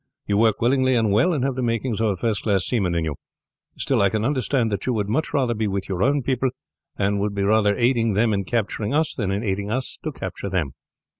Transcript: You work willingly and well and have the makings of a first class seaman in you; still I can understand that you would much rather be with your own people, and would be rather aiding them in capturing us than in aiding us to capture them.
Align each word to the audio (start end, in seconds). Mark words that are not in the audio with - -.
You 0.25 0.35
work 0.37 0.59
willingly 0.61 0.95
and 0.95 1.11
well 1.11 1.31
and 1.31 1.43
have 1.43 1.53
the 1.53 1.61
makings 1.61 2.01
of 2.01 2.07
a 2.07 2.17
first 2.17 2.41
class 2.41 2.63
seaman 2.63 2.95
in 2.95 3.05
you; 3.05 3.13
still 3.77 4.01
I 4.01 4.09
can 4.09 4.25
understand 4.25 4.71
that 4.71 4.87
you 4.87 4.93
would 4.93 5.07
much 5.07 5.31
rather 5.31 5.53
be 5.53 5.67
with 5.67 5.87
your 5.87 6.01
own 6.01 6.23
people, 6.23 6.49
and 6.97 7.19
would 7.19 7.35
be 7.35 7.43
rather 7.43 7.75
aiding 7.75 8.13
them 8.15 8.33
in 8.33 8.43
capturing 8.45 8.95
us 8.95 9.13
than 9.13 9.29
in 9.29 9.43
aiding 9.43 9.69
us 9.69 9.99
to 10.03 10.11
capture 10.11 10.49
them. 10.49 10.71